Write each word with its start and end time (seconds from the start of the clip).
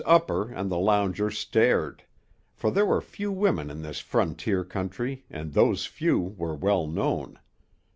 Upper 0.07 0.51
and 0.51 0.71
the 0.71 0.79
loungers 0.79 1.37
stared, 1.37 2.05
for 2.55 2.71
there 2.71 2.87
were 2.87 3.01
few 3.01 3.31
women 3.31 3.69
in 3.69 3.83
this 3.83 3.99
frontier 3.99 4.63
country 4.63 5.25
and 5.29 5.53
those 5.53 5.85
few 5.85 6.19
were 6.19 6.55
well 6.55 6.87
known. 6.87 7.37